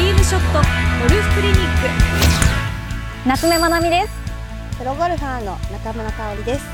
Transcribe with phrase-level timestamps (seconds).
[0.00, 3.28] リームショットゴルフクリニック。
[3.28, 4.78] 夏目まなみです。
[4.78, 6.64] プロゴルファーの中村香織です。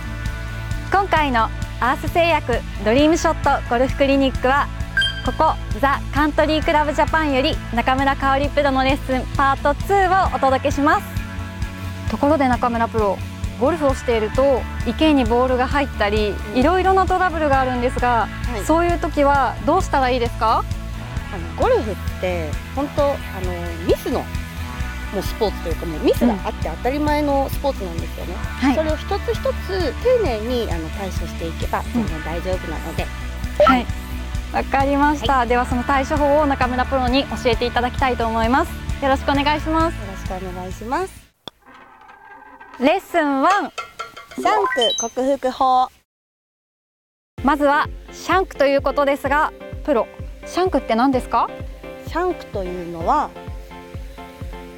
[0.93, 1.47] 今回の
[1.81, 4.69] アース製薬ドリームショットゴルフクリニックは
[5.27, 11.07] ここザ・カントリークラブジャパンより中村香織プロのレッスンパート2をお届けします。
[12.13, 13.19] ところで中村プロ
[13.61, 20.63] ゴルフをしていると池にボールが入ったりいろいろなトラブルがあるんですが、はい、そういう時はどうしたらいいですか？
[21.33, 33.07] あのゴルフって本当あのミスのもうスポーツというかもうミスがあって当たり前のスポーツなんですよね、うんそれを一つ一つ丁寧にあの対処していけば全然大丈夫なので、
[33.61, 33.87] うん、はい。
[34.53, 38.73] わかりました、はい、ではその対処法を中村プロに教えていただきたいと思います。
[39.03, 39.95] よろしくお願いします。
[39.95, 41.27] よろしくお願いします。
[42.81, 43.71] レッスン1
[44.37, 45.89] シャンク克服法。
[47.43, 49.53] まずはシャンクということですが
[49.85, 50.09] プロ
[50.47, 51.51] シャンクって何ですか？
[52.09, 53.31] シャンクというのは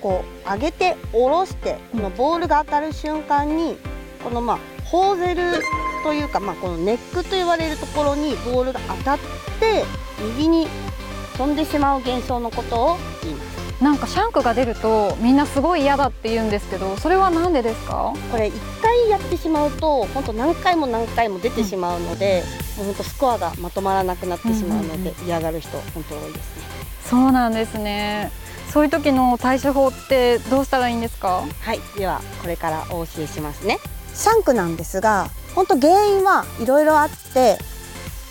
[0.01, 3.77] こう上げて下ろしてこのボールが当たる瞬間に
[4.25, 5.63] このまあホーゼル
[6.03, 9.19] というかまあこのネックと言われるところにボールが当たっ
[9.61, 9.85] て
[10.37, 10.67] 右に
[11.37, 13.48] 飛んでしまう現象のことを言います。
[13.81, 18.13] なんかシャンクが出るとみんなすごい嫌だって言うんですけどそれは何でですか？
[18.33, 22.43] これ1回やってしまうと本当何回も何回も出てしまうので、
[22.79, 26.63] うん、もう本当スコアがまとまらなくなってしまうので、嫌がる人本当多いですね。
[27.05, 28.33] そうなんですね。
[28.73, 31.45] そういう時の対処法ってどうしたらいいんですか？
[31.61, 33.79] はいではこれからお教えしますね。
[34.13, 37.59] シャンクなんですが本当原因はいろいろあって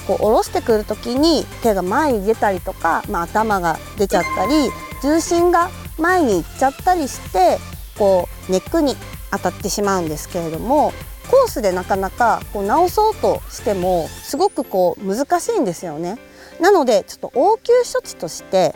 [0.07, 4.69] こう下ろしてくる時に手が前に出たりとか、まあ、頭が出ちゃったり
[5.03, 7.57] 重心が前に行っちゃったりして
[7.97, 8.95] こうネックに
[9.31, 10.93] 当たってしまうんですけれども
[11.29, 16.17] コースでなかなかこう直そうとしてもすごくこう難しいんですよね。
[16.61, 18.73] なのでちょっと応急処置として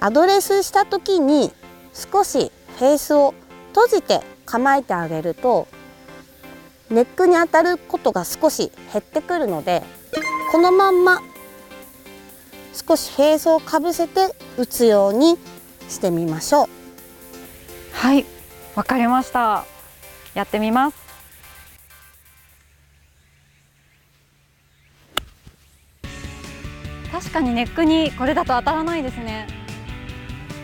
[0.00, 1.52] アドレスした時に
[1.94, 3.32] 少しフェースを
[3.68, 5.68] 閉じて構えてあげると
[6.90, 9.82] ネックに当たることが少し減ってくるので
[10.52, 11.22] このまんま
[12.76, 15.38] 少しフェースをかぶせて打つように
[15.88, 16.68] してみましょう。
[17.94, 18.26] はい
[18.74, 19.64] わかりました。
[20.34, 20.96] やってみます。
[27.10, 29.46] 確かにネックにこれだと当たらないですね。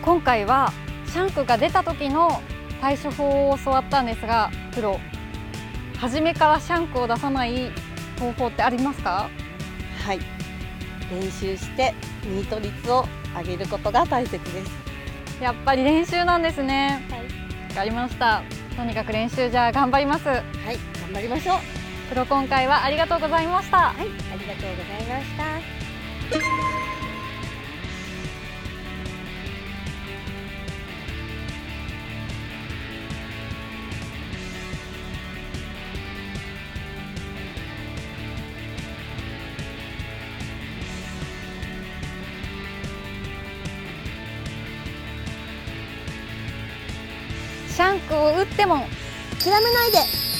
[0.03, 0.71] 今回は
[1.07, 2.41] シャンクが出た時の
[2.79, 4.99] 対処法を教わったんですがプロ
[5.97, 7.71] 初めからシャンクを出さない
[8.19, 9.29] 方法ってありますか？
[10.05, 10.19] はい
[11.19, 11.93] 練習して
[12.25, 13.05] ミート率を
[13.37, 14.71] 上げることが大切です。
[15.41, 17.05] やっぱり練習なんですね。
[17.09, 17.19] はい。
[17.21, 18.43] わかりました。
[18.75, 20.27] とにかく練習じゃあ頑張ります。
[20.27, 20.43] はい
[21.01, 21.57] 頑張りましょう。
[22.09, 23.77] プロ今回はありがとうございました。
[23.77, 25.25] はいありがとうございまし
[26.99, 27.02] た
[47.73, 48.85] シャンクを打っても
[49.43, 50.32] 諦めないで。